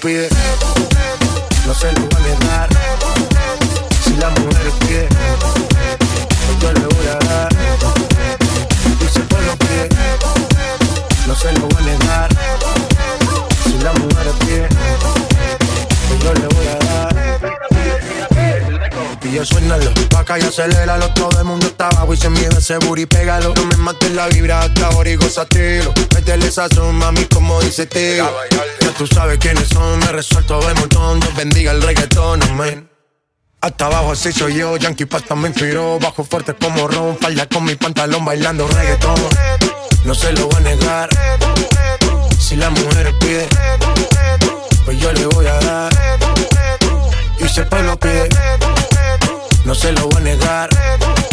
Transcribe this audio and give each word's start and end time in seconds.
pide, 0.00 0.28
no 1.66 1.74
se 1.74 1.92
lo 1.92 2.00
voy 2.00 2.10
a 2.16 2.20
negar. 2.20 2.68
Si 4.02 4.16
la 4.16 4.30
mujer 4.30 4.72
pide, 4.80 5.08
yo 6.60 6.72
le 6.72 6.80
voy 6.80 7.06
a 7.06 7.18
dar. 7.26 7.48
Y 9.00 9.08
si 9.12 9.18
el 9.20 9.26
pueblo 9.26 9.56
pide, 9.58 9.88
no 11.26 11.34
se 11.34 11.52
lo 11.52 11.68
voy 11.68 11.82
a 11.82 11.86
negar. 11.86 12.30
Si 13.64 13.78
la 13.78 13.92
mujer 13.92 14.32
pide, 14.40 14.68
yo 16.22 16.34
le 16.34 16.46
voy 16.54 16.66
a 16.68 16.78
dar. 16.86 17.16
Y 19.22 19.32
yo 19.32 19.44
suénalo, 19.44 19.92
pa' 20.10 20.20
acá 20.20 20.38
y 20.38 20.42
aceléralo 20.42 21.09
ese 22.70 22.86
booty, 22.86 23.06
pégalo. 23.06 23.52
No 23.54 23.64
me 23.64 23.76
mates 23.76 24.12
la 24.12 24.28
vibra 24.28 24.60
hasta 24.60 24.86
ahora 24.86 25.10
y 25.10 25.16
gozatelo 25.16 25.92
Métele 26.14 26.46
esa 26.46 26.68
mami, 26.92 27.24
como 27.24 27.60
dice 27.60 27.86
tío 27.86 28.30
Ya 28.80 28.90
tú 28.96 29.06
sabes 29.06 29.38
quiénes 29.38 29.68
son, 29.68 29.98
me 29.98 30.06
resuelto 30.06 30.60
de 30.60 30.74
montón. 30.74 31.20
Dios 31.20 31.34
bendiga 31.34 31.72
el 31.72 31.82
reggaetón, 31.82 32.42
amén. 32.44 32.88
Hasta 33.60 33.86
abajo 33.86 34.12
así 34.12 34.32
soy 34.32 34.54
yo, 34.54 34.76
Yankee 34.76 35.06
Pasta 35.06 35.34
me 35.34 35.48
inspiró. 35.48 35.98
Bajo 35.98 36.24
fuerte 36.24 36.54
como 36.54 36.86
Ron, 36.86 37.18
falda 37.18 37.46
con 37.46 37.64
mi 37.64 37.74
pantalón 37.74 38.24
bailando 38.24 38.68
reggaetón. 38.68 39.16
No 40.04 40.14
se 40.14 40.32
lo 40.32 40.46
voy 40.46 40.56
a 40.56 40.60
negar. 40.60 41.08
Si 42.38 42.56
la 42.56 42.70
mujer 42.70 43.14
pide 43.18 43.46
Pues 44.84 44.98
yo 44.98 45.12
le 45.12 45.26
voy 45.26 45.46
a 45.46 45.54
dar. 45.54 45.92
Y 47.38 47.48
si 47.48 47.60
el 47.60 47.66
pueblo 47.66 47.98
pide 47.98 48.28
no 49.64 49.74
se 49.74 49.92
lo 49.92 50.08
voy 50.08 50.16
a 50.16 50.24
negar. 50.24 51.29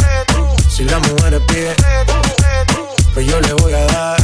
Si 0.77 0.83
la 0.83 0.99
mujer 0.99 1.41
pide, 1.47 1.75
pues 3.15 3.25
yo 3.25 3.41
le 3.41 3.51
voy 3.53 3.73
a 3.73 3.83
dar. 3.87 4.17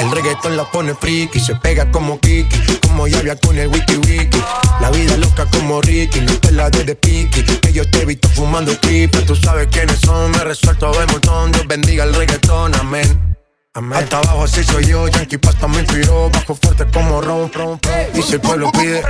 El 0.00 0.10
reggaetón 0.10 0.56
la 0.56 0.68
pone 0.68 0.92
friki, 0.92 1.38
se 1.38 1.54
pega 1.54 1.88
como 1.92 2.18
Kiki, 2.18 2.80
como 2.80 3.06
llave 3.06 3.38
con 3.38 3.56
el 3.56 3.68
wiki 3.68 3.94
wiki. 3.98 4.42
La 4.80 4.90
vida 4.90 5.16
loca 5.18 5.46
como 5.52 5.80
Ricky, 5.80 6.20
no 6.22 6.36
te 6.40 6.50
la 6.50 6.68
de 6.68 6.96
piqui. 6.96 7.44
Que 7.44 7.72
yo 7.72 7.88
te 7.88 8.02
he 8.02 8.04
visto 8.04 8.28
fumando 8.30 8.72
pipa, 8.80 9.20
tú 9.20 9.36
sabes 9.36 9.68
quiénes 9.70 10.00
son, 10.00 10.32
me 10.32 10.38
resuelto 10.38 10.90
de 10.98 11.06
montón. 11.06 11.52
Dios 11.52 11.68
bendiga 11.68 12.02
el 12.02 12.12
reggaetón, 12.12 12.74
amén. 12.74 13.36
Amén. 13.74 14.00
Hasta 14.02 14.18
abajo 14.18 14.42
así 14.42 14.64
soy 14.64 14.84
yo, 14.84 15.06
Yankee 15.06 15.38
Pasta 15.38 15.68
me 15.68 15.78
inspiró, 15.78 16.28
bajo 16.28 16.56
fuerte 16.56 16.86
como 16.92 17.20
Ron, 17.20 17.52
Ron, 17.52 17.78
Y 18.14 18.22
si 18.22 18.32
el 18.32 18.40
pueblo 18.40 18.72
pide, 18.72 19.00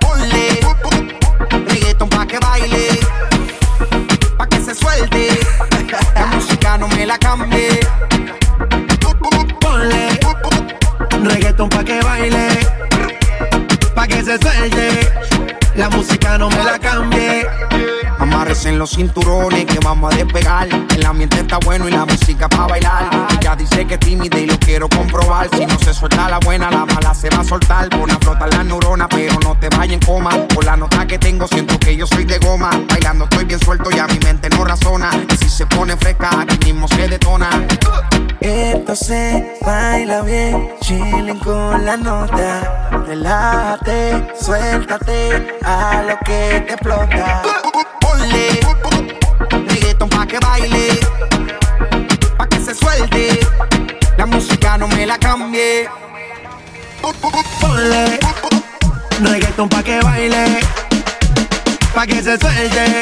Ponle 0.00 0.60
reggaeton 1.68 2.08
pa' 2.08 2.26
que 2.26 2.38
baile, 2.40 2.88
pa' 4.36 4.46
que 4.46 4.60
se 4.60 4.74
suelte. 4.74 5.28
La 6.14 6.26
música 6.26 6.76
no 6.76 6.88
me 6.88 7.06
la 7.06 7.18
cambie. 7.18 7.80
Ponle 9.60 10.18
reggaeton 11.22 11.68
pa' 11.68 11.84
que 11.84 12.00
baile, 12.02 12.48
pa' 13.94 14.06
que 14.08 14.24
se 14.24 14.36
suelte. 14.38 15.08
La 15.76 15.88
música 15.88 16.36
no 16.36 16.50
me 16.50 16.64
la 16.64 16.78
cambie. 16.78 17.69
Amarres 18.40 18.64
en 18.64 18.78
los 18.78 18.92
cinturones 18.92 19.66
que 19.66 19.78
vamos 19.80 20.14
a 20.14 20.16
despegar. 20.16 20.66
El 20.96 21.04
ambiente 21.04 21.40
está 21.40 21.58
bueno 21.58 21.86
y 21.86 21.90
la 21.90 22.06
música 22.06 22.48
para 22.48 22.68
bailar. 22.68 23.28
Ella 23.38 23.54
dice 23.54 23.86
que 23.86 23.94
es 23.94 24.00
tímida 24.00 24.38
y 24.38 24.46
lo 24.46 24.58
quiero 24.58 24.88
comprobar. 24.88 25.50
Si 25.54 25.66
no 25.66 25.78
se 25.78 25.92
suelta 25.92 26.26
la 26.26 26.38
buena, 26.38 26.70
la 26.70 26.86
mala 26.86 27.12
se 27.12 27.28
va 27.28 27.40
a 27.40 27.44
soltar. 27.44 27.90
Pon 27.90 28.10
a 28.10 28.18
flotar 28.18 28.48
la 28.54 28.64
neurona, 28.64 29.06
pero 29.10 29.38
no 29.40 29.58
te 29.58 29.68
vayas 29.68 29.92
en 29.92 30.00
coma. 30.00 30.30
Por 30.54 30.64
la 30.64 30.74
nota 30.74 31.06
que 31.06 31.18
tengo, 31.18 31.46
siento 31.48 31.78
que 31.78 31.94
yo 31.94 32.06
soy 32.06 32.24
de 32.24 32.38
goma. 32.38 32.70
Bailando 32.88 33.24
estoy 33.24 33.44
bien 33.44 33.60
suelto 33.60 33.90
y 33.94 33.98
a 33.98 34.06
mi 34.06 34.18
mente 34.20 34.48
no 34.48 34.64
razona. 34.64 35.10
Y 35.30 35.36
si 35.36 35.50
se 35.50 35.66
pone 35.66 35.94
fresca, 35.98 36.30
aquí 36.40 36.72
mismo 36.72 36.88
se 36.88 37.08
detona. 37.08 37.50
Esto 38.40 38.96
se 38.96 39.58
baila 39.60 40.22
bien, 40.22 40.76
chilling 40.80 41.38
con 41.40 41.84
la 41.84 41.98
nota. 41.98 42.88
Relájate, 43.06 44.32
suéltate 44.40 45.58
a 45.62 46.02
lo 46.08 46.18
que 46.24 46.64
te 46.66 46.72
explota. 46.72 47.42
Ponle 48.20 48.60
reggaeton 49.66 50.08
pa' 50.10 50.26
que 50.26 50.38
baile, 50.40 51.00
pa' 52.36 52.46
que 52.46 52.60
se 52.60 52.74
suelte. 52.74 53.40
La 54.18 54.26
música 54.26 54.76
no 54.76 54.88
me 54.88 55.06
la 55.06 55.18
cambie. 55.18 55.88
Ponle 57.60 58.18
reggaeton 59.22 59.68
pa' 59.70 59.82
que 59.82 60.00
baile, 60.00 60.60
pa' 61.94 62.06
que 62.06 62.22
se 62.22 62.36
suelte. 62.36 63.00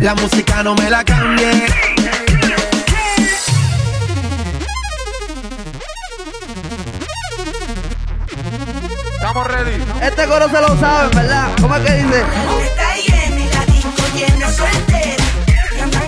La 0.00 0.14
música 0.14 0.62
no 0.62 0.76
me 0.76 0.90
la 0.90 1.02
cambie. 1.02 1.66
Estamos 9.14 9.46
ready. 9.48 9.84
Este 10.02 10.26
coro 10.26 10.48
se 10.48 10.60
lo 10.60 10.78
saben, 10.78 11.10
¿verdad? 11.10 11.48
¿Cómo 11.60 11.74
es 11.76 11.82
que 11.82 11.92
dice? 11.94 12.85
Soltera 14.56 15.24
y 15.76 15.80
andan. 15.80 16.06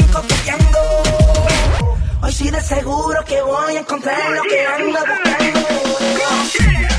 Hoy 2.22 2.32
sí 2.32 2.50
de 2.50 2.60
seguro 2.60 3.24
que 3.24 3.40
voy 3.42 3.76
a 3.76 3.80
encontrar 3.80 4.30
lo 4.32 4.42
que 4.42 4.66
ando 4.66 4.98
buscando. 5.00 6.97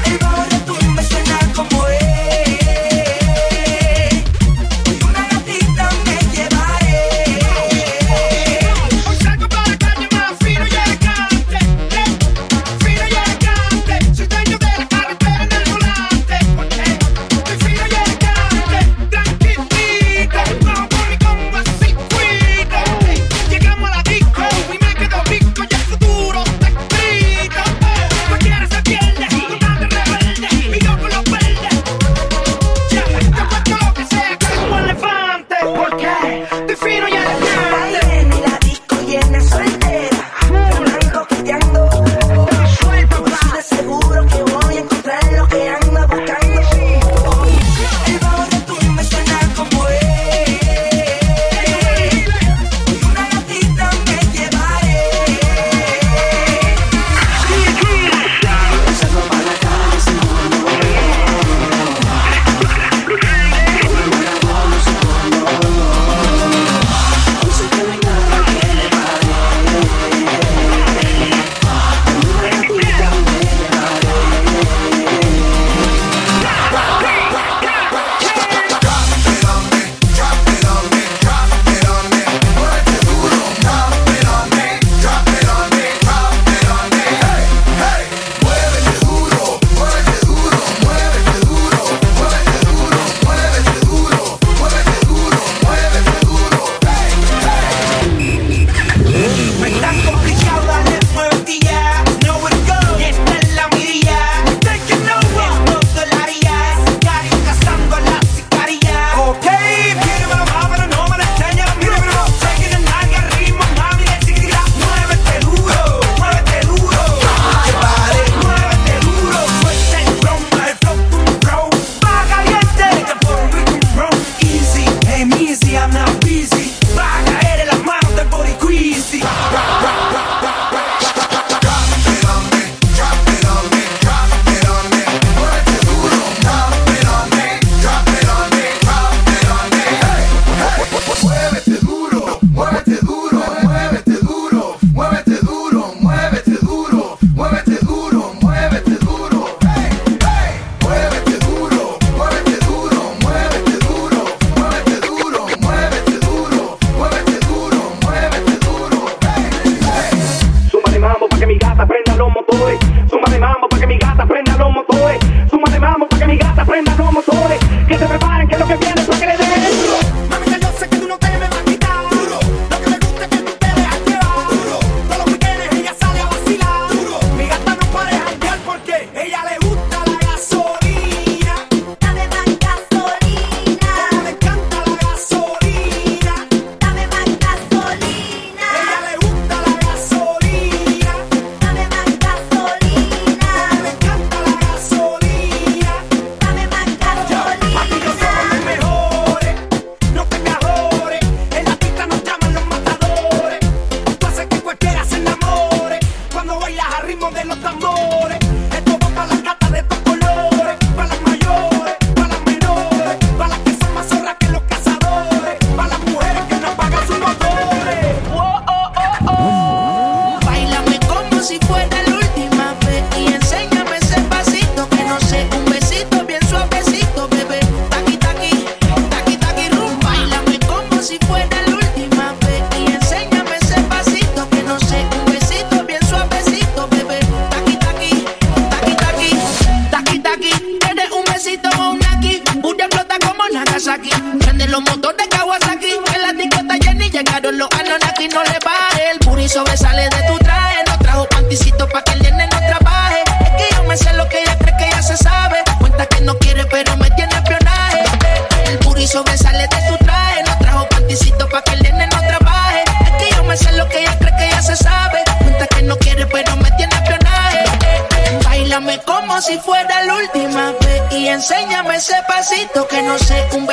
amores. 207.70 208.49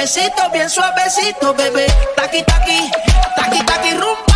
Besito 0.07 0.49
bien 0.53 0.71
suavecito, 0.71 1.53
bebé. 1.55 1.87
Taqui, 2.15 2.41
taqui, 2.45 2.79
taqui, 3.35 3.65
taqui, 3.65 3.91
rumba. 3.95 4.36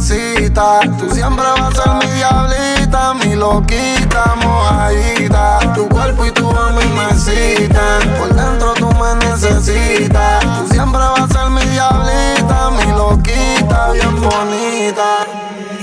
Tú 0.00 1.10
siempre 1.14 1.44
vas 1.44 1.78
a 1.78 1.82
ser 1.82 1.92
mi 2.08 2.14
diablita, 2.16 3.12
mi 3.22 3.36
loquita, 3.36 4.34
mojadita. 4.42 5.74
Tu 5.74 5.86
cuerpo 5.90 6.24
y 6.24 6.30
tu 6.30 6.48
a 6.48 6.70
mí 6.70 6.82
me 6.96 7.14
citan. 7.18 8.08
Por 8.18 8.34
dentro 8.34 8.72
tú 8.78 8.88
me 8.94 9.26
necesitas. 9.26 10.42
Tú 10.42 10.72
siempre 10.72 11.00
vas 11.00 11.20
a 11.20 11.28
ser 11.28 11.50
mi 11.50 11.62
diablita, 11.72 12.70
mi 12.70 12.92
loquita, 12.92 13.92
bien 13.92 14.16
bonita. 14.22 15.26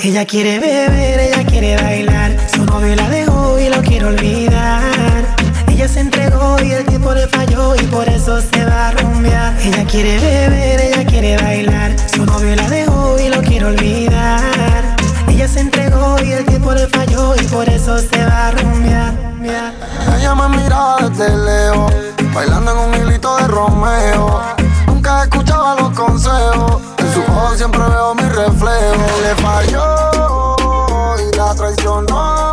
Ella 0.01 0.25
quiere 0.25 0.57
beber, 0.57 1.19
ella 1.19 1.45
quiere 1.45 1.75
bailar. 1.75 2.37
Su 2.51 2.65
novio 2.65 2.95
la 2.95 3.09
dejó 3.09 3.59
y 3.59 3.69
lo 3.69 3.81
quiere 3.83 4.05
olvidar. 4.05 4.96
Ella 5.87 5.93
se 5.93 5.99
entregó 6.01 6.57
y 6.61 6.73
el 6.73 6.85
tiempo 6.85 7.13
le 7.13 7.25
falló 7.27 7.73
y 7.73 7.83
por 7.83 8.09
eso 8.09 8.41
se 8.41 8.65
va 8.65 8.89
a 8.89 8.91
rumbear. 8.91 9.57
Ella 9.61 9.85
quiere 9.85 10.19
beber, 10.19 10.81
ella 10.81 11.05
quiere 11.05 11.37
bailar. 11.41 11.95
Su 12.13 12.25
novio 12.25 12.57
la 12.57 12.69
dejó 12.69 13.17
y 13.17 13.29
lo 13.29 13.41
quiere 13.41 13.67
olvidar. 13.67 14.97
Ella 15.29 15.47
se 15.47 15.61
entregó 15.61 16.17
y 16.21 16.33
el 16.33 16.45
tiempo 16.45 16.73
le 16.73 16.87
falló 16.87 17.35
y 17.37 17.43
por 17.45 17.69
eso 17.69 17.97
se 17.99 18.25
va 18.25 18.47
a 18.47 18.51
rumbear. 18.51 19.13
Ella 20.17 20.35
me 20.35 20.57
mira 20.57 20.97
desde 21.09 21.29
lejos, 21.37 21.93
bailando 22.33 22.71
en 22.71 22.77
un 22.79 23.07
hilito 23.07 23.37
de 23.37 23.47
Romeo. 23.47 24.41
Nunca 24.87 25.23
escuchaba 25.23 25.75
los 25.75 25.91
consejos, 25.91 26.81
en 26.97 27.13
sus 27.13 27.29
ojos 27.29 27.55
siempre 27.55 27.79
veo 27.79 28.13
mi 28.13 28.23
reflejo. 28.23 29.21
Le 29.23 29.35
falló 29.41 30.55
y 31.17 31.37
la 31.37 31.55
traicionó, 31.55 32.51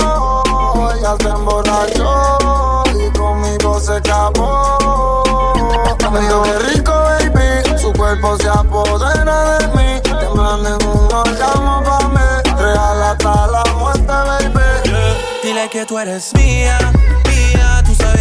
Dijo 6.21 6.42
que 6.42 6.59
rico, 6.71 6.92
baby, 6.92 7.78
su 7.78 7.92
cuerpo 7.92 8.37
se 8.38 8.49
apodera 8.49 9.59
de 9.59 9.66
mí. 9.68 10.00
Temblando 10.02 10.68
en 10.68 10.87
un 10.87 11.12
orgasmo 11.12 11.83
pa' 11.85 12.09
mí, 12.09 12.52
real 12.56 13.02
hasta 13.02 13.47
la 13.49 13.64
muerte, 13.76 14.06
baby. 14.06 14.94
Dile 15.42 15.68
que 15.68 15.85
tú 15.85 15.99
eres 15.99 16.33
mía, 16.35 16.78
mía, 17.28 17.83
tú 17.85 17.94
sabes 17.94 18.13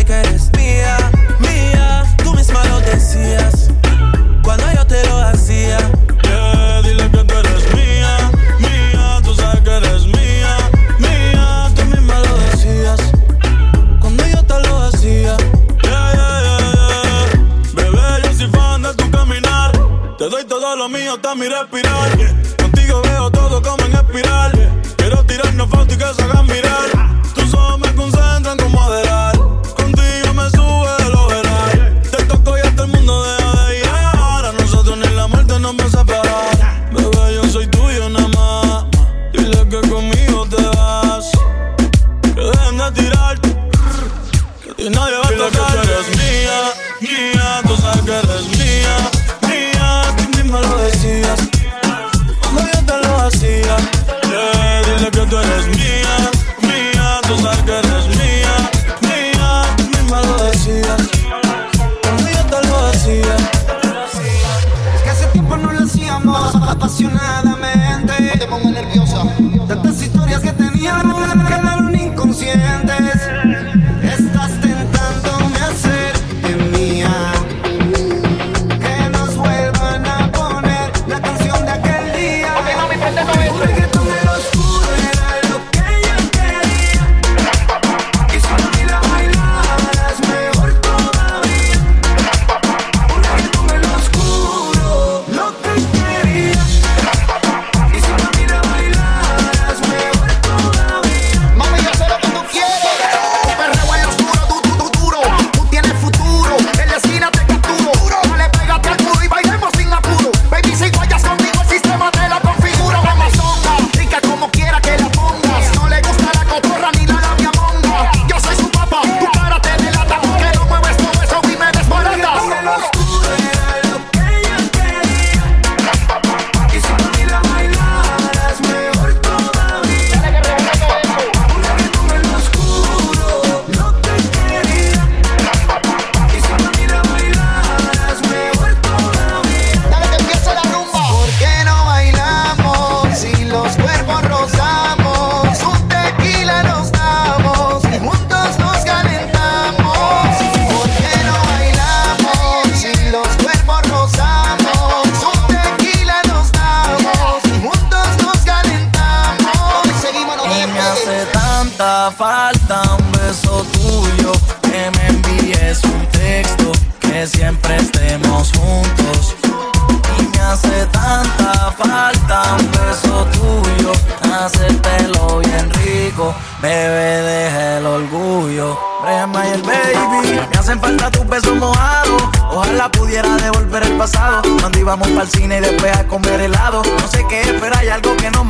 apasionada. 66.83 67.52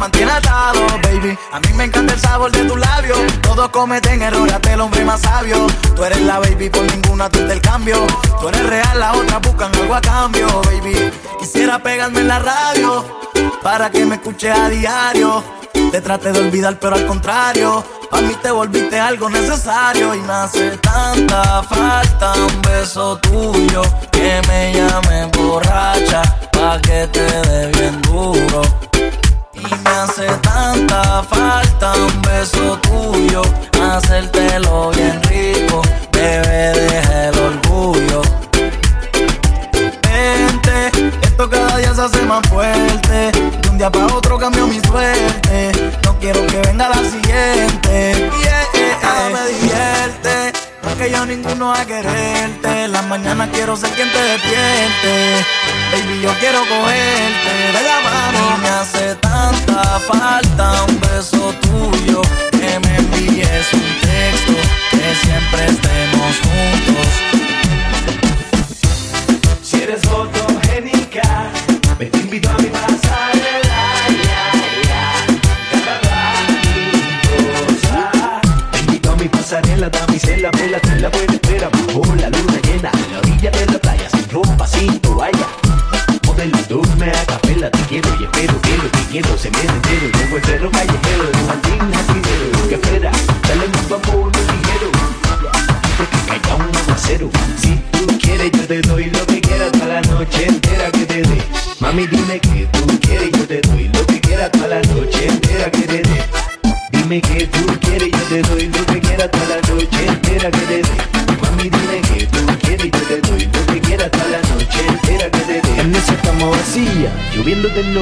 mantiene 0.03 0.33
atado, 0.33 0.85
baby. 1.01 1.37
A 1.53 1.61
mí 1.61 1.67
me 1.75 1.85
encanta 1.85 2.13
el 2.13 2.19
sabor 2.19 2.51
de 2.51 2.65
tus 2.65 2.77
labios. 2.77 3.17
Todos 3.41 3.69
cometen 3.69 4.21
errores, 4.21 4.53
hasta 4.53 4.73
el 4.73 4.81
hombre 4.81 5.05
más 5.05 5.21
sabio. 5.21 5.65
Tú 5.95 6.03
eres 6.03 6.19
la 6.21 6.39
baby, 6.39 6.69
por 6.69 6.83
ninguna 6.91 7.29
tú 7.29 7.39
te 7.47 7.53
el 7.53 7.61
cambio. 7.61 8.05
Tú 8.41 8.49
eres 8.49 8.65
real, 8.65 8.99
las 8.99 9.15
otras 9.15 9.41
buscan 9.41 9.73
algo 9.73 9.95
a 9.95 10.01
cambio, 10.01 10.47
baby. 10.63 11.09
Quisiera 11.39 11.79
pegarme 11.79 12.19
en 12.19 12.27
la 12.27 12.39
radio 12.39 13.05
para 13.61 13.89
que 13.89 14.05
me 14.05 14.15
escuche 14.15 14.51
a 14.51 14.67
diario. 14.67 15.41
Te 15.91 16.01
traté 16.01 16.33
de 16.33 16.39
olvidar, 16.39 16.77
pero 16.79 16.95
al 16.95 17.05
contrario, 17.07 17.81
a 18.11 18.19
mí 18.19 18.35
te 18.41 18.51
volviste 18.51 18.99
algo 18.99 19.29
necesario. 19.29 20.13
Y 20.15 20.19
me 20.19 20.33
hace 20.33 20.71
tanta 20.79 21.63
falta 21.63 22.33
un 22.33 22.61
beso 22.61 23.17
tuyo 23.19 23.81
que 24.11 24.41
me 24.49 24.73
llame 24.73 25.31
borracha 25.37 26.23
pa' 26.51 26.77
que 26.81 27.07
te 27.07 27.23
dé 27.47 27.67
bien 27.79 28.01
duro. 28.01 28.63
Y 29.65 29.75
me 29.75 29.89
hace 29.91 30.27
tanta 30.41 31.23
falta 31.23 31.93
un 31.93 32.21
beso 32.21 32.77
tuyo, 32.79 33.41
hacértelo 33.81 34.91
bien 34.91 35.21
rico, 35.23 35.81
bebé, 36.11 36.73
deja 36.73 37.29
el 37.29 37.39
orgullo. 37.39 38.21
Vente, 40.01 40.91
esto 41.21 41.49
cada 41.49 41.77
día 41.77 41.93
se 41.93 42.01
hace 42.01 42.21
más 42.23 42.45
fuerte, 42.49 43.31
de 43.31 43.69
un 43.69 43.77
día 43.77 43.89
para 43.89 44.07
otro 44.07 44.37
cambió 44.37 44.67
mi 44.67 44.81
suerte, 44.81 45.71
no 46.03 46.19
quiero 46.19 46.45
que 46.47 46.57
venga 46.57 46.89
la 46.89 46.95
siguiente. 46.95 48.31
Yeah, 48.41 48.65
yeah, 48.73 48.99
nada 49.01 49.29
me 49.29 49.47
divierte, 49.47 50.53
porque 50.81 51.09
yo 51.09 51.25
ninguno 51.25 51.73
a 51.73 51.85
quererte, 51.85 52.89
la 52.89 53.01
mañana 53.03 53.49
quiero 53.49 53.77
ser 53.77 53.91
quien 53.91 54.11
te 54.11 54.21
despierte. 54.21 55.45
Baby, 55.93 56.21
yo 56.21 56.31
quiero 56.39 56.61
cogerte 56.61 57.53
de 57.71 57.83
mano. 58.03 58.57
Me 58.63 58.69
hace 58.69 59.13
tanta 59.17 59.99
falta 59.99 60.85
un 60.85 60.99
beso 60.99 61.53
tuyo. 61.61 62.21
Que 62.51 62.79
me 62.79 62.95
envíes 62.97 63.71
un 63.73 63.99
texto. 64.01 64.53
Que 64.89 65.15
siempre 65.23 65.65
estemos 65.67 66.35
juntos. 66.45 67.07
Si 69.61 69.83
eres 69.83 70.01
fotogénica, 70.01 71.51
me 71.99 72.05
te 72.07 72.17
invito 72.17 72.49
a 72.49 72.57
mi 72.57 72.69
pasarela. 72.69 73.81
Te 78.71 78.79
invito 78.79 79.11
a 79.11 79.15
mi 79.15 79.29
pasarela, 79.29 79.89
damisela, 79.89 80.49
vela, 80.57 80.79
te 80.79 80.99
la 80.99 81.09
buena. 81.09 81.32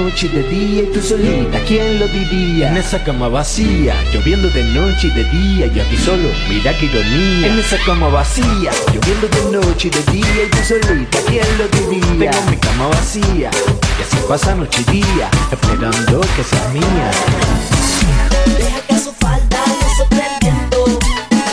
noche 0.04 0.28
y 0.28 0.30
de 0.30 0.44
día 0.44 0.84
y 0.84 0.86
tú 0.88 1.02
solita, 1.02 1.60
¿quién 1.68 2.00
lo 2.00 2.08
diría? 2.08 2.70
En 2.70 2.78
esa 2.78 3.04
cama 3.04 3.28
vacía, 3.28 3.96
lloviendo 4.12 4.50
de 4.50 4.64
noche 4.64 5.08
y 5.08 5.12
de 5.12 5.24
día 5.26 5.66
y 5.68 5.80
aquí 5.80 5.98
solo, 5.98 6.30
mira 6.50 6.76
qué 6.78 6.86
ironía. 6.86 7.48
En 7.48 7.60
esa 7.60 7.78
cama 7.86 8.08
vacía, 8.08 8.72
lloviendo 8.94 9.28
de 9.28 9.58
noche 9.58 9.90
y 9.90 9.92
de 9.92 10.12
día 10.12 10.44
y 10.46 10.50
tú 10.50 10.58
solita, 10.64 11.20
¿quién 11.28 11.46
lo 11.58 11.68
diría? 11.68 12.32
Tengo 12.32 12.50
mi 12.50 12.58
cama 12.58 12.88
vacía 12.88 13.52
y 13.52 14.02
así 14.02 14.18
pasa 14.28 14.56
noche 14.56 14.84
y 14.88 14.92
día, 14.92 15.30
esperando 15.52 16.22
que 16.36 16.44
sea 16.44 16.68
mía. 16.70 17.12
Deja 18.58 18.82
que 18.88 19.00
su 19.00 19.14
falda 19.14 19.60
le 19.68 19.96
sorprendiendo, 19.98 20.86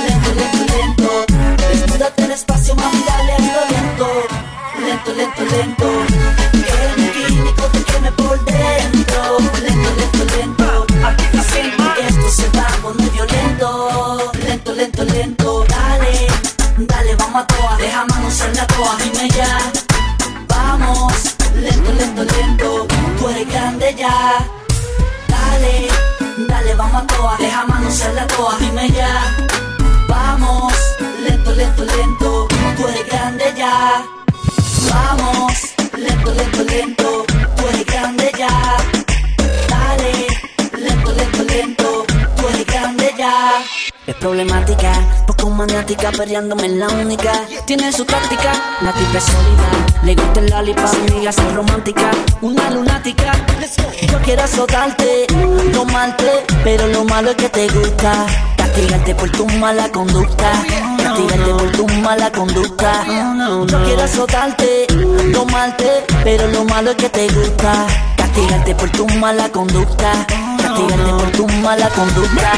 lento, 0.07 0.31
lento, 0.39 1.27
lento, 1.29 1.67
desnúdate 1.71 2.29
despacio, 2.29 2.75
mami, 2.77 3.05
dale 3.07 3.35
lento, 3.39 4.09
lento, 4.81 5.15
lento. 5.15 5.57
lento. 5.57 6.48
Te 7.73 8.13
por 8.13 8.39
dentro, 8.45 9.39
lento, 9.61 9.91
lento, 9.97 10.37
lento. 10.37 10.87
Aquí 11.07 11.25
te 11.33 11.43
siento. 11.43 11.85
Esto 12.01 12.31
se 12.31 12.49
va 12.57 12.67
con 12.83 12.97
muy 12.97 13.09
violento, 13.11 14.33
lento, 14.47 14.73
lento, 14.73 15.05
lento. 15.05 15.65
Dale, 15.69 16.27
dale, 16.79 17.15
vamos 17.17 17.43
a 17.43 17.47
toa. 17.47 17.77
Deja 17.77 18.05
manos 18.07 18.41
al 18.41 18.55
la 18.55 18.63
a 18.63 18.67
toa, 18.67 18.97
jime 19.01 19.29
ya. 19.31 19.73
Vamos, 20.49 21.13
lento, 21.55 21.93
lento, 21.93 22.25
lento. 22.25 22.87
Tú 23.19 23.29
eres 23.29 23.49
grande 23.49 23.95
ya. 23.99 24.47
Dale, 25.29 25.89
dale, 26.49 26.75
vamos 26.75 27.03
a 27.03 27.07
toa. 27.07 27.37
Deja 27.39 27.67
manos 27.67 28.01
al 28.03 28.15
la 28.15 28.23
a 28.23 28.27
toa, 28.29 28.57
jime 28.59 28.91
ya. 28.91 29.37
Vamos, 30.09 30.73
lento, 31.21 31.53
lento, 31.53 31.85
lento. 31.85 32.49
Tú 32.77 32.89
eres 32.89 33.07
grande 33.07 33.55
ya. 33.57 34.05
Vamos. 34.91 35.48
Es 44.07 44.15
problemática, 44.15 44.93
poco 45.27 45.51
maniática, 45.51 46.11
perreándome 46.13 46.65
en 46.65 46.81
la 46.81 46.89
única. 46.89 47.33
Tiene 47.67 47.93
su 47.93 48.07
táctica, 48.07 48.53
la 48.81 48.93
tipa 48.93 49.19
es 49.19 49.25
sólida. 49.25 50.03
Le 50.03 50.15
gusta 50.15 50.41
el 50.41 50.47
lollipop, 50.51 50.87
amiga, 50.87 51.31
es 51.31 51.55
romántica. 51.55 52.11
Una 52.41 52.71
lunática, 52.71 53.33
yo 54.11 54.19
quiero 54.23 54.45
azotarte, 54.45 55.27
tomarte. 55.73 56.45
Pero 56.65 56.87
lo 56.87 57.05
malo 57.05 57.31
es 57.31 57.37
que 57.37 57.49
te 57.51 57.69
gusta. 57.69 58.27
Castigarte 58.57 59.15
por 59.15 59.31
tu 59.31 59.47
mala 59.59 59.91
conducta. 59.91 60.53
Castigarte 61.03 61.51
por 61.53 61.73
tu 61.73 61.87
mala 62.01 62.33
conducta. 62.33 63.05
Yo 63.67 63.85
quiero 63.85 64.03
azotarte, 64.03 64.87
tomarte. 65.35 66.05
Pero 66.25 66.49
lo 66.49 66.65
malo 66.65 66.93
es 66.93 66.97
que 66.97 67.11
te 67.11 67.29
gusta. 67.29 67.87
Castigarte 68.17 68.75
por 68.75 68.91
tu 68.91 69.07
mala 69.19 69.51
conducta. 69.51 70.13
Castigarte 70.63 71.11
por 71.11 71.31
tu 71.33 71.47
mala 71.61 71.91
conducta. 71.91 72.53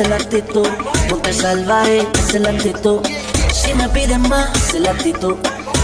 es 0.00 0.08
la 0.08 0.16
actitud. 0.16 0.66
No 1.08 1.16
te 1.18 1.32
salvaré, 1.32 2.00
eh, 2.00 2.08
es 2.28 2.40
la 2.40 2.50
actitud. 2.50 3.00
Si 3.52 3.72
me 3.74 3.88
piden 3.90 4.22
más, 4.22 4.74
es 4.74 4.80
la 4.80 4.90
actitud. 4.90 5.36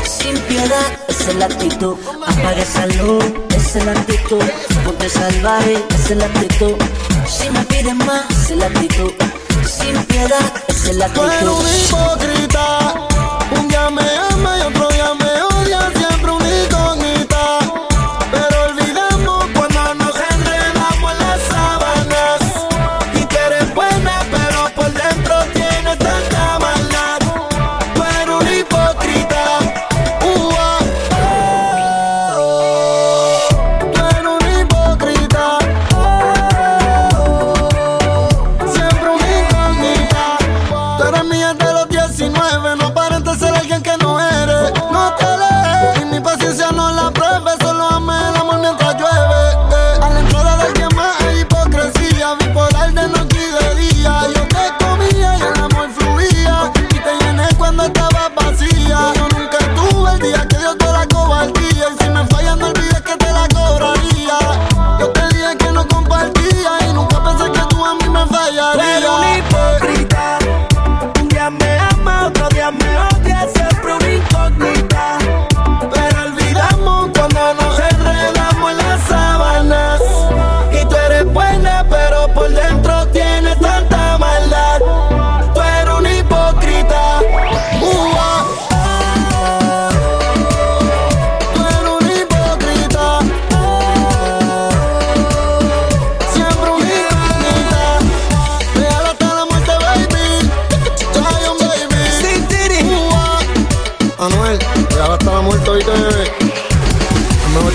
Sin 0.04 0.36
piedad, 0.48 0.86
es 1.08 1.34
la 1.36 1.46
actitud. 1.46 1.96
Apaga 2.26 2.62
esa 2.62 2.86
luz, 2.86 3.24
es 3.54 3.84
la 3.84 3.92
actitud. 3.92 4.42
No 4.84 4.92
te 4.92 5.08
salvaré, 5.08 5.74
eh, 5.74 5.86
es 5.94 6.16
la 6.16 6.24
actitud. 6.26 6.74
Si 7.28 7.50
me 7.50 7.64
piden 7.66 7.98
más, 7.98 8.50
es 8.50 8.56
la 8.56 8.66
actitud. 8.66 9.12
Sin 9.64 9.96
piedad, 10.06 10.52
es 10.68 10.96
la 10.96 11.06
actitud. 11.06 11.30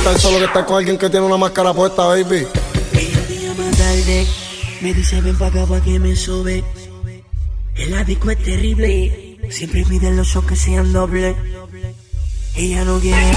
tan 0.05 0.19
solo 0.19 0.37
que 0.37 0.45
estar 0.45 0.65
con 0.67 0.77
alguien 0.77 0.99
que 0.99 1.09
tiene 1.09 1.25
una 1.25 1.35
máscara 1.35 1.73
puesta, 1.73 2.05
baby. 2.05 2.45
Ella 2.93 3.25
me 3.27 3.37
llama 3.39 3.71
tarde, 3.71 4.27
me 4.81 4.93
dice 4.93 5.19
ven 5.19 5.35
pa' 5.35 5.47
acá 5.47 5.65
pa' 5.65 5.81
que 5.81 5.97
me 5.97 6.15
sube. 6.15 6.63
El 7.75 7.89
la 7.89 8.01
es 8.01 8.43
terrible, 8.43 9.39
siempre 9.49 9.83
piden 9.83 10.15
los 10.15 10.27
shows 10.27 10.45
que 10.45 10.55
sean 10.55 10.93
doble. 10.93 11.35
Ella 12.55 12.85
no 12.85 12.99
quiere 12.99 13.31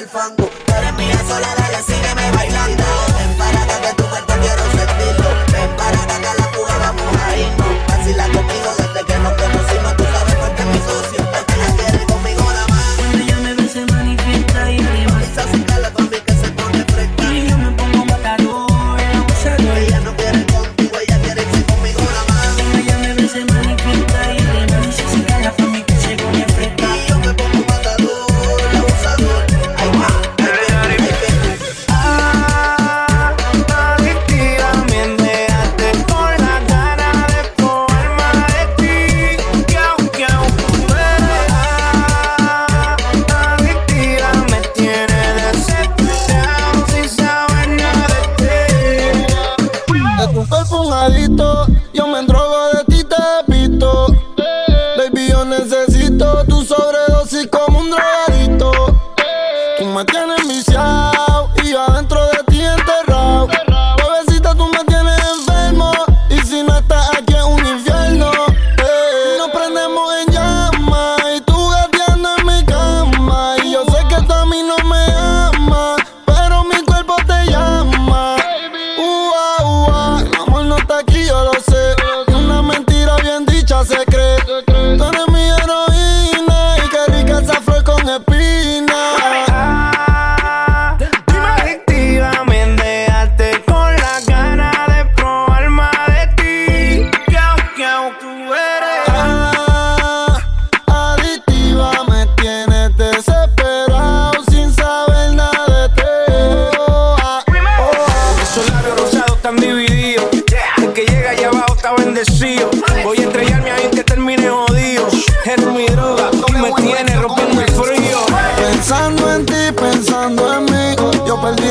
el 0.00 0.08
fan. 0.08 0.39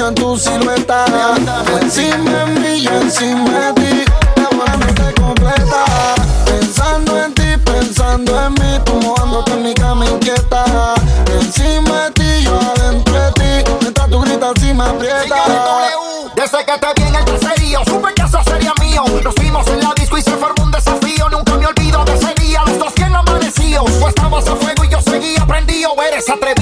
En 0.10 0.16
tu 0.16 0.38
silueta. 0.38 1.06
Encima 1.82 2.44
en 2.44 2.62
mí, 2.62 2.82
yo 2.82 2.92
encima 3.02 3.72
de 3.72 3.74
ti, 3.74 4.06
te 4.96 5.22
completa. 5.22 5.86
Pensando 6.46 7.24
en 7.24 7.34
ti, 7.34 7.58
pensando 7.64 8.46
en 8.46 8.54
mí, 8.54 8.80
tú 8.86 8.94
mojándote 8.96 9.54
en 9.54 9.64
mi 9.64 9.74
cama 9.74 10.06
inquieta. 10.06 10.96
Encima 11.40 12.06
de 12.06 12.12
ti, 12.12 12.44
yo 12.44 12.60
adentro 12.60 13.14
de 13.14 13.32
ti, 13.34 13.72
mientras 13.82 14.10
tú 14.10 14.20
gritas 14.22 14.64
y 14.64 14.74
me 14.74 14.84
aprietas. 14.84 15.40
Desde 16.36 16.66
que 16.66 16.78
te 16.78 16.88
vi 16.96 17.08
en 17.08 17.16
el 17.16 17.26
caserío, 17.26 17.80
supe 17.86 18.14
que 18.16 18.24
eso 18.24 18.44
sería 18.44 18.74
mío. 18.80 19.04
Nos 19.24 19.36
vimos 19.36 19.68
en 19.68 19.80
la 19.82 19.94
disco 19.96 20.18
y 20.18 20.22
se 20.22 20.32
formó 20.32 20.64
un 20.64 20.72
desafío. 20.72 21.30
Nunca 21.30 21.56
me 21.56 21.68
olvido 21.68 22.04
de 22.06 22.16
ese 22.16 22.34
día, 22.42 22.64
los 22.66 22.80
dos 22.80 22.94
bien 22.96 23.16
amanecidos. 23.16 23.86
Tú 24.00 24.08
estabas 24.08 24.48
a 24.48 24.56
fuego 24.56 24.84
y 24.86 24.90
yo 24.90 25.02
seguía 25.02 25.46
prendido. 25.46 25.92
Eres 26.02 26.30
atrevida, 26.30 26.59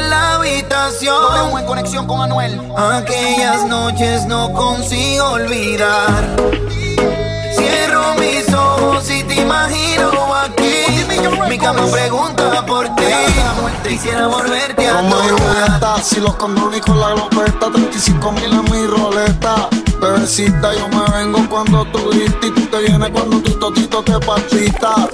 en 0.00 0.10
la 0.10 0.34
habitación. 0.34 1.58
en 1.58 1.66
conexión 1.66 2.06
con 2.06 2.20
Anuel. 2.20 2.60
Aquellas 2.76 3.66
noches 3.66 4.26
no 4.26 4.52
consigo 4.52 5.30
olvidar. 5.30 6.24
Cierro 7.56 8.14
mis 8.14 8.52
ojos 8.54 9.10
y 9.10 9.22
te 9.24 9.42
imagino 9.42 10.10
aquí. 10.34 10.84
Mi 11.48 11.58
cama 11.58 11.86
pregunta 11.86 12.64
por 12.66 12.86
ti. 12.96 13.04
Quisiera 13.86 14.28
volverte 14.28 14.86
a 14.86 15.00
estar 15.66 16.02
si 16.02 16.20
los 16.20 16.36
condones 16.36 16.80
con 16.80 17.00
la 17.00 17.10
glopeta 17.10 17.70
35 17.72 18.32
mil 18.32 18.44
en 18.44 18.64
mi 18.70 18.86
roleta 18.86 19.68
Bebecita 20.00 20.72
yo 20.74 20.88
me 20.88 21.18
vengo 21.18 21.48
cuando 21.48 21.84
tú 21.86 22.10
gritas 22.10 22.38
Y 22.44 22.50
tú 22.52 22.66
te 22.66 22.78
vienes 22.78 23.10
cuando 23.10 23.40
tu 23.40 23.58
totito 23.58 24.02
te 24.04 24.18
palpita 24.20 25.08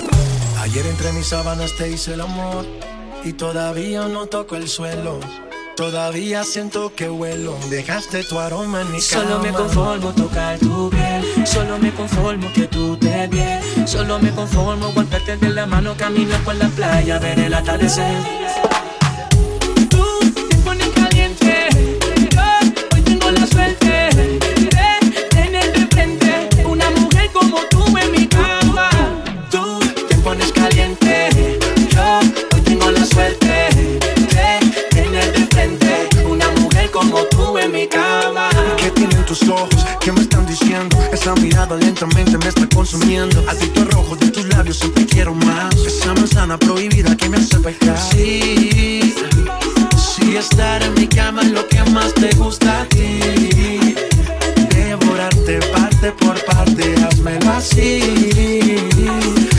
Ayer 0.61 0.87
entre 0.87 1.13
mis 1.13 1.29
sábanas 1.29 1.71
te 1.79 1.89
hice 1.89 2.15
el 2.15 2.21
amor 2.21 2.96
y 3.27 3.33
todavía 3.33 4.07
no 4.07 4.27
toco 4.27 4.55
el 4.55 4.69
suelo. 4.69 5.19
Todavía 5.77 6.45
siento 6.45 6.95
que 6.95 7.11
huelo. 7.11 7.57
Dejaste 7.69 8.23
tu 8.23 8.39
aroma 8.39 8.83
en 8.83 8.93
mi 8.93 9.01
cama. 9.01 9.25
Solo 9.25 9.39
me 9.41 9.53
conformo 9.53 10.13
tocar 10.13 10.59
tu 10.61 10.91
piel, 10.91 11.47
solo 11.47 11.77
me 11.79 11.93
conformo 11.93 12.53
que 12.53 12.69
tú 12.69 12.97
te 12.97 13.27
bien, 13.27 13.61
solo 13.87 14.21
me 14.21 14.31
conformo 14.31 14.93
golpearte 14.93 15.37
de 15.39 15.49
la 15.49 15.67
mano, 15.67 15.97
caminar 15.97 16.41
por 16.43 16.55
la 16.55 16.69
playa, 16.69 17.19
ver 17.19 17.41
el 17.41 17.53
atardecer. 17.53 18.17
Tú 19.91 20.05
te 20.49 20.57
pones 20.59 20.89
caliente, 20.91 21.69
yo 22.31 22.43
hoy 22.95 23.03
tengo 23.03 23.31
la 23.33 23.47
suerte 23.47 24.76
¿Qué 37.89 38.91
tienen 38.91 39.25
tus 39.27 39.43
ojos? 39.49 39.87
¿Qué 40.01 40.11
me 40.13 40.21
están 40.21 40.47
diciendo? 40.47 40.97
Esa 41.13 41.35
mirada 41.35 41.77
lentamente 41.77 42.37
me 42.39 42.49
está 42.49 42.67
consumiendo. 42.75 43.45
Adicto 43.49 43.85
rojo 43.85 44.17
de 44.17 44.31
tus 44.31 44.47
labios, 44.49 44.79
siempre 44.79 45.07
quiero 45.07 45.35
más. 45.35 45.75
Esa 45.77 46.15
manzana 46.15 46.59
prohibida 46.59 47.17
que 47.17 47.29
me 47.29 47.39
hace 47.39 47.59
pecar. 47.61 47.97
Sí, 48.11 49.15
sí, 49.97 50.37
estar 50.37 50.83
en 50.83 50.95
mi 50.95 51.07
cama 51.07 51.43
es 51.43 51.53
lo 51.53 51.67
que 51.69 51.83
más 51.91 52.13
te 52.15 52.31
gusta 52.37 52.83
a 52.83 52.85
ti. 52.87 53.21
Devorarte 54.75 55.59
parte 55.73 56.13
por 56.13 56.45
parte, 56.45 56.95
házmelo 57.09 57.51
así. 57.53 58.01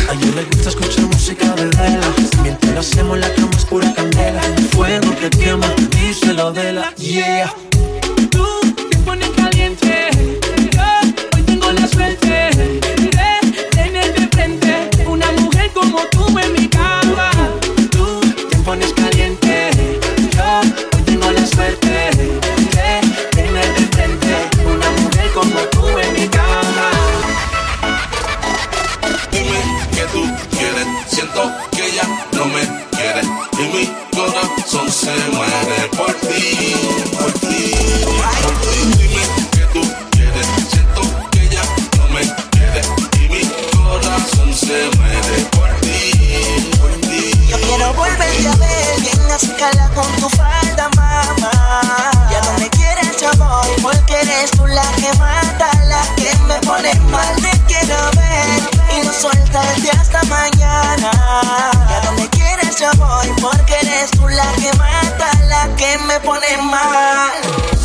A 0.09 0.13
ella 0.13 0.31
le 0.35 0.43
gusta 0.45 0.69
escuchar 0.69 1.05
música 1.05 1.53
de 1.55 1.65
vela. 1.65 2.13
Mientras 2.43 2.77
hacemos, 2.77 3.17
la 3.19 3.33
cama 3.33 3.51
es 3.57 3.65
pura 3.65 3.93
candela. 3.93 4.41
Fuego 4.71 5.15
que 5.15 5.29
quema, 5.29 5.67
díselo 5.91 6.51
de 6.51 6.73
la 6.73 6.93
yeah. 6.95 7.53
Pones 9.07 9.29
caliente, 9.29 10.09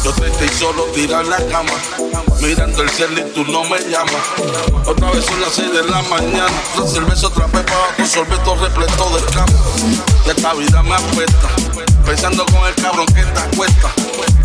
Yo 0.02 0.12
te 0.14 0.26
estoy 0.26 0.48
solo 0.48 0.82
tirar 0.94 1.24
la 1.26 1.36
cama. 1.46 1.70
Mirando 2.40 2.82
el 2.82 2.90
cielo 2.90 3.20
y 3.20 3.30
tú 3.30 3.44
no 3.44 3.62
me 3.62 3.78
llamas. 3.78 4.16
Otra 4.84 5.12
vez 5.12 5.24
son 5.26 5.40
las 5.40 5.52
6 5.52 5.72
de 5.72 5.84
la 5.84 6.02
mañana. 6.02 6.50
Otra 6.74 6.90
cerveza, 6.90 7.28
otra 7.28 7.46
pepa, 7.46 7.72
otro 7.92 8.04
sorbeto 8.04 8.56
repleto 8.56 9.10
de 9.10 9.24
cama. 9.32 9.52
Y 10.26 10.30
esta 10.30 10.54
vida 10.54 10.82
me 10.82 10.94
apesta. 10.94 11.48
Pensando 12.04 12.44
con 12.46 12.66
el 12.66 12.74
cabrón 12.74 13.06
que 13.06 13.22
te 13.22 13.56
cuesta. 13.56 13.90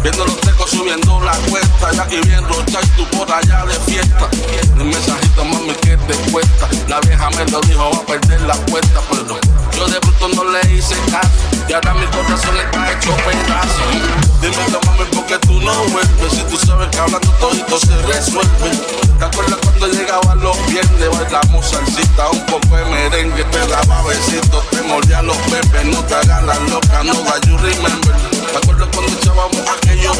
Viendo 0.04 0.26
los 0.28 0.40
tecos 0.42 0.70
subiendo 0.70 1.20
la 1.22 1.36
cuesta. 1.50 1.92
Y 1.92 2.00
aquí 2.00 2.22
rocha 2.42 2.80
y 2.84 2.88
tú 2.90 3.18
por 3.18 3.32
allá 3.32 3.66
de 3.66 3.80
fiesta. 3.92 4.30
Un 4.76 4.90
mensajito, 4.90 5.44
mami, 5.44 5.74
que 5.74 5.98
te 5.98 6.32
cuesta. 6.32 6.70
La 6.88 7.00
vieja 7.00 7.32
me 7.32 7.46
lo 7.50 7.60
dijo, 7.62 7.90
va 7.92 7.98
a 7.98 8.06
perder 8.06 8.42
la 8.42 8.56
cuesta. 8.58 9.02
Pero 9.10 9.57
yo 9.78 9.88
de 9.88 10.00
bruto 10.00 10.28
no 10.30 10.44
le 10.46 10.74
hice 10.74 10.96
caso. 11.12 11.30
Y 11.70 11.74
ahora 11.74 11.94
mi 11.94 12.08
corazón 12.08 12.58
está 12.58 12.92
hecho 12.92 13.16
pedazo. 13.18 13.84
Dímelo, 14.42 14.80
mami, 14.86 15.06
porque 15.14 15.38
tú 15.40 15.62
no 15.62 15.74
vuelves. 15.86 16.32
Si 16.32 16.42
tú 16.50 16.58
sabes 16.58 16.88
que 16.90 16.98
hablando 16.98 17.30
todito 17.40 17.80
se 17.80 17.96
resuelve. 18.04 18.72
¿Te 19.20 19.26
acuerdas 19.26 19.60
cuando 19.64 19.88
llegaban 19.88 20.40
los 20.42 20.58
viernes? 20.68 21.10
Bailamos 21.12 21.66
salsita, 21.70 22.30
un 22.30 22.46
poco 22.48 22.76
de 22.76 22.86
merengue. 22.86 23.44
Te 23.44 23.68
daba 23.68 24.02
besitos, 24.04 24.68
te 24.72 24.82
mordía 24.82 25.22
los 25.22 25.38
pepes. 25.38 25.86
No 25.86 26.04
te 26.06 26.16
hagas 26.16 26.44
la 26.44 26.56
loca, 26.56 27.04
no 27.04 27.14
da 27.14 27.40
you 27.46 27.58
remember. 27.58 28.16
¿Te 28.52 28.58
acuerdas 28.58 28.90
cuando 28.94 29.12
echábamos 29.14 29.62
aquellos? 29.78 30.18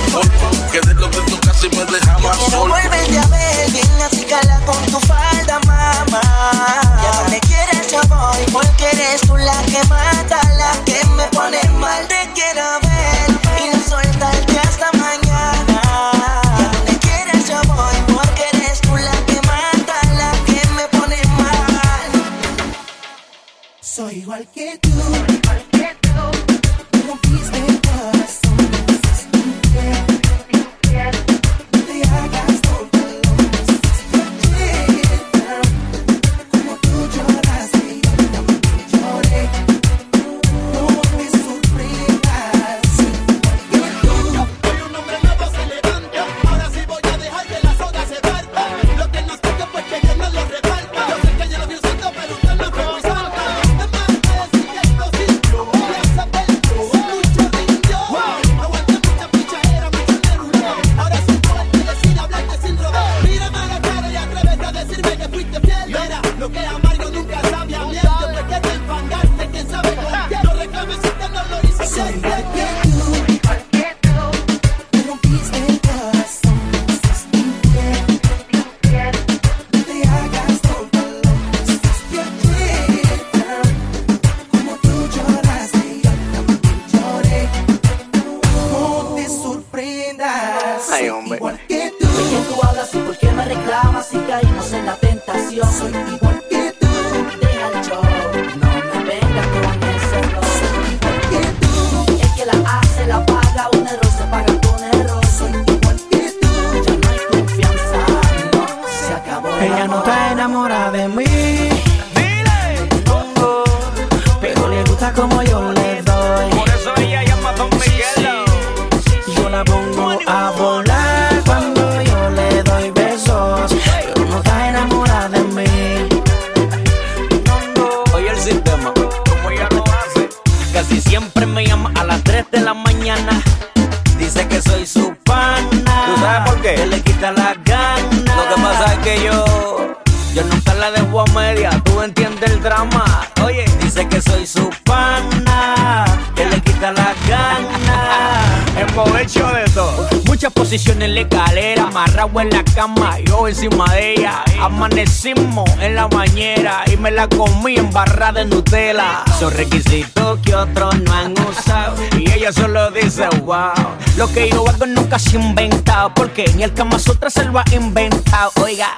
Dice 134.18 134.48
que 134.48 134.62
soy 134.62 134.86
su 134.86 135.16
pana. 135.24 136.06
¿Tú 136.06 136.22
sabes 136.22 136.50
por 136.50 136.62
qué? 136.62 136.76
Que 136.76 136.88
le 136.88 137.02
quita 137.02 137.32
las 137.32 137.64
ganas. 137.64 138.36
Lo 138.36 138.56
que 138.56 138.62
pasa 138.62 138.94
es 138.94 139.00
que 139.00 139.24
yo. 139.26 139.98
Yo 140.34 140.44
nunca 140.44 140.74
la 140.76 140.92
dejo 140.92 141.22
a 141.22 141.26
media, 141.34 141.72
tú 141.84 142.00
entiendes 142.00 142.52
el 142.52 142.62
drama. 142.62 143.28
Oye, 143.44 143.66
dice 143.82 144.08
que 144.08 144.22
soy 144.22 144.46
su 144.46 144.70
pana, 144.84 146.06
que 146.36 146.46
le 146.46 146.62
quita 146.62 146.92
las 146.92 147.16
ganas. 147.28 148.78
Hemos 148.78 149.20
hecho 149.20 149.48
de 149.48 149.64
todo. 149.74 150.08
Muchas 150.38 150.54
posiciones 150.54 151.10
en 151.10 151.16
la 151.16 151.22
escalera, 151.22 151.84
amarrado 151.86 152.42
en 152.42 152.52
la 152.52 152.64
cama, 152.64 153.18
yo 153.26 153.48
encima 153.48 153.92
de 153.92 154.12
ella. 154.12 154.44
Amanecimos 154.62 155.68
en 155.82 155.96
la 155.96 156.06
bañera 156.06 156.84
y 156.94 156.96
me 156.96 157.10
la 157.10 157.28
comí 157.28 157.78
en 157.78 157.92
barra 157.92 158.32
de 158.32 158.46
Nutella. 158.46 159.24
Son 159.40 159.52
requisitos 159.52 160.40
que 160.46 160.54
otros 160.54 160.96
no 161.00 161.12
han 161.12 161.34
usado. 161.40 161.96
Y 162.20 162.32
ella 162.32 162.54
solo 162.54 162.92
dice, 162.92 163.28
wow. 163.46 163.72
Lo 164.16 164.32
que 164.32 164.48
yo 164.52 164.64
hago 164.70 164.86
nunca 164.86 165.18
se 165.18 165.38
ha 165.38 165.42
inventado, 165.42 166.14
porque 166.14 166.46
ni 166.56 166.62
el 166.62 166.72
Kama 166.72 167.00
Sutra 167.00 167.32
se 167.32 167.44
lo 167.46 167.58
ha 167.58 167.64
inventado. 167.72 168.52
Oiga, 168.62 168.90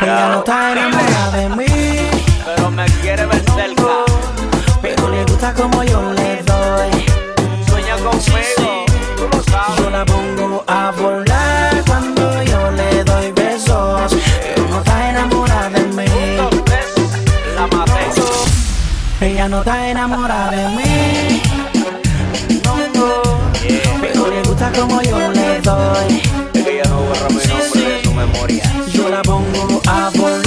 Ella 0.00 0.28
no 0.28 0.38
está 0.38 0.70
enamorada 0.70 1.30
de 1.32 1.48
mí. 1.56 1.66
pero 2.46 2.70
me 2.70 2.86
quiere 3.02 3.26
ver 3.26 3.42
cerca. 3.50 4.04
Pero 4.80 5.08
le 5.08 5.24
gusta 5.24 5.52
como 5.54 5.82
yo 5.82 6.12
le 6.12 6.40
doy. 6.44 7.04
Sueña 7.66 7.96
conmigo, 7.96 8.84
sabes. 9.50 9.78
Yo 9.78 9.90
la 9.90 10.04
pongo 10.04 10.64
a 10.66 10.90
volar 10.92 11.84
cuando 11.86 12.42
yo 12.42 12.70
le 12.72 13.04
doy 13.04 13.32
besos. 13.32 14.16
Pero 14.42 14.68
no 14.68 14.78
está 14.78 15.10
enamorada 15.10 15.70
de 15.70 15.80
mí. 15.80 16.06
La 17.54 17.66
maté. 17.66 17.98
Ella 19.20 19.48
no 19.48 19.58
está 19.58 19.88
enamorada 19.90 20.50
de 20.50 20.68
mí. 20.76 21.42
Pero 24.00 24.28
le 24.28 24.42
gusta 24.42 24.72
como 24.72 25.02
yo 25.02 25.30
le 25.32 25.60
doy. 25.60 26.22
Es 26.54 26.64
que 26.64 26.80
ella 26.80 26.88
no 26.88 27.00
borra 27.02 27.28
mi 27.28 27.36
nombre 27.46 27.80
de 27.80 28.02
su 28.04 28.14
memoria. 28.14 28.72
Yo 28.92 29.08
la 29.08 29.22
pongo 29.22 29.80
a 29.86 30.10
volar 30.10 30.37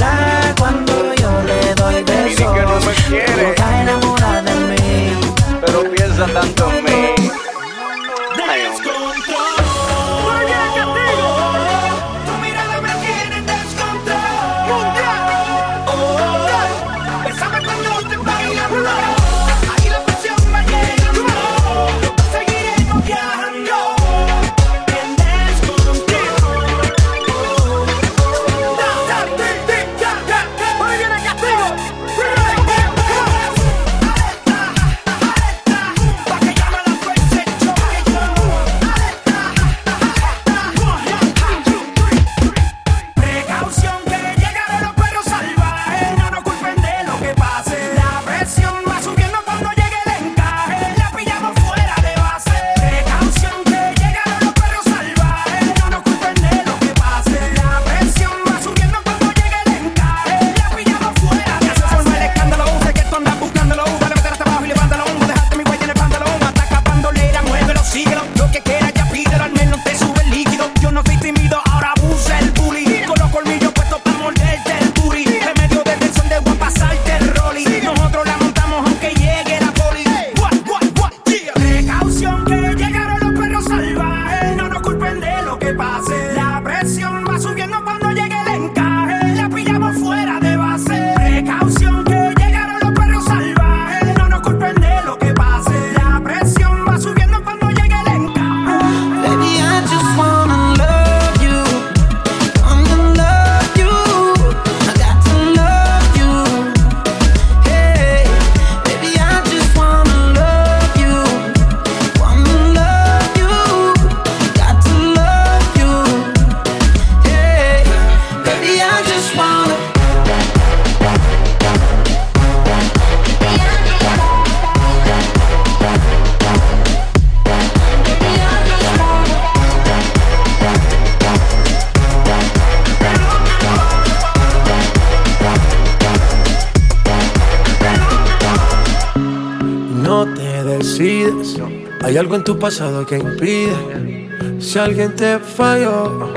Hay 142.04 142.18
algo 142.18 142.36
en 142.36 142.44
tu 142.44 142.58
pasado 142.58 143.06
que 143.06 143.18
impide. 143.18 144.30
Si 144.60 144.80
alguien 144.80 145.16
te 145.16 145.38
falló, 145.38 146.34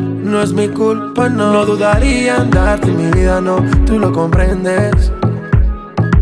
no 0.00 0.42
es 0.42 0.52
mi 0.52 0.68
culpa, 0.68 1.28
no. 1.28 1.52
No 1.52 1.66
dudaría 1.66 2.36
en 2.36 2.50
darte 2.50 2.86
mi 2.86 3.10
vida, 3.10 3.40
no. 3.40 3.64
Tú 3.84 3.98
lo 3.98 4.12
comprendes. 4.12 5.12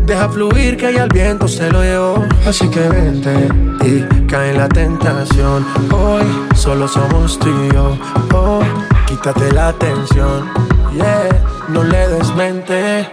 Deja 0.06 0.28
fluir 0.28 0.76
que 0.76 0.94
ya 0.94 1.04
el 1.04 1.10
viento 1.10 1.46
se 1.48 1.70
lo 1.70 1.82
llevó. 1.82 2.24
Así 2.46 2.68
que 2.70 2.88
vente 2.88 3.48
y 3.84 4.26
cae 4.26 4.50
en 4.50 4.58
la 4.58 4.68
tentación. 4.68 5.66
Hoy 5.92 6.24
solo 6.54 6.88
somos 6.88 7.38
tú 7.38 7.48
y 7.48 7.74
yo. 7.74 7.98
Oh, 8.32 8.60
quítate 9.08 9.52
la 9.52 9.72
tensión. 9.72 10.48
Yeah, 10.94 11.44
no 11.68 11.82
le 11.82 12.08
des 12.08 12.34
mente. 12.34 13.08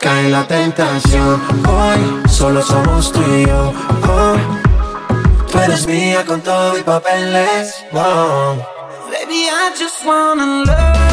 Cae 0.00 0.26
en 0.26 0.32
la 0.32 0.46
tentación. 0.46 1.40
Hoy 1.66 2.28
solo 2.40 2.62
somos 2.62 3.12
tú 3.12 3.20
y 3.20 3.46
yo. 3.46 3.72
Oh, 4.08 4.36
tú 5.52 5.58
eres 5.58 5.86
mía 5.86 6.24
con 6.24 6.40
todo 6.40 6.78
y 6.78 6.82
papeles. 6.82 7.84
Wow. 7.92 8.56
Baby, 9.10 9.50
I 9.50 9.74
just 9.78 10.06
wanna 10.06 10.64
love 10.64 11.09